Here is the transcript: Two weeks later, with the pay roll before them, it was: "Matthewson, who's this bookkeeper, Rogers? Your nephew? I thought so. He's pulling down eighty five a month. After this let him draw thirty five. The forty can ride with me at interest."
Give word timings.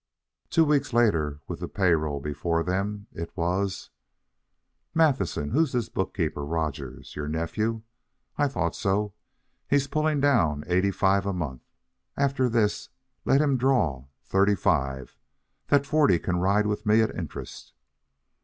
Two 0.49 0.65
weeks 0.65 0.93
later, 0.93 1.41
with 1.47 1.59
the 1.59 1.67
pay 1.67 1.93
roll 1.93 2.19
before 2.19 2.63
them, 2.63 3.05
it 3.11 3.31
was: 3.37 3.91
"Matthewson, 4.95 5.51
who's 5.51 5.73
this 5.73 5.89
bookkeeper, 5.89 6.43
Rogers? 6.43 7.15
Your 7.15 7.27
nephew? 7.27 7.83
I 8.35 8.47
thought 8.47 8.75
so. 8.75 9.13
He's 9.69 9.85
pulling 9.85 10.19
down 10.19 10.63
eighty 10.65 10.89
five 10.89 11.27
a 11.27 11.33
month. 11.33 11.61
After 12.17 12.49
this 12.49 12.89
let 13.25 13.41
him 13.41 13.57
draw 13.57 14.05
thirty 14.23 14.55
five. 14.55 15.19
The 15.67 15.83
forty 15.83 16.17
can 16.17 16.37
ride 16.37 16.65
with 16.65 16.83
me 16.83 17.03
at 17.03 17.13
interest." 17.13 17.75